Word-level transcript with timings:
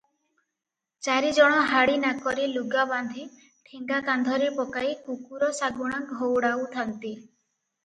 ଚାରିଜଣ 1.07 1.59
ହାଡ଼ି 1.71 1.97
ନାକରେ 2.05 2.47
ଲୁଗା 2.55 2.87
ବାନ୍ଧି 2.93 3.27
ଠେଙ୍ଗା 3.69 4.01
କାନ୍ଧରେ 4.09 4.49
ପକାଇ 4.57 4.99
କୁକୁର 5.05 5.53
ଶାଗୁଣା 5.61 6.03
ଘଉଡ଼ାଉଥାନ୍ତି। 6.19 7.17